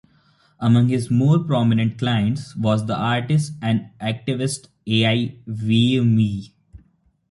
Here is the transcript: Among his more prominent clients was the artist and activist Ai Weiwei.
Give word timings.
Among 0.59 0.87
his 0.87 1.11
more 1.11 1.37
prominent 1.37 1.99
clients 1.99 2.55
was 2.55 2.87
the 2.87 2.97
artist 2.97 3.53
and 3.61 3.91
activist 4.01 4.67
Ai 4.87 5.37
Weiwei. 5.47 6.51